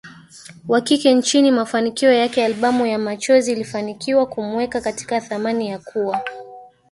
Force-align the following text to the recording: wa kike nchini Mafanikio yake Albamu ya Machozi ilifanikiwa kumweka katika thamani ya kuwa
wa 0.67 0.81
kike 0.81 1.13
nchini 1.13 1.51
Mafanikio 1.51 2.11
yake 2.13 2.45
Albamu 2.45 2.85
ya 2.85 2.99
Machozi 2.99 3.51
ilifanikiwa 3.51 4.25
kumweka 4.25 4.81
katika 4.81 5.21
thamani 5.21 5.69
ya 5.69 5.79
kuwa 5.79 6.21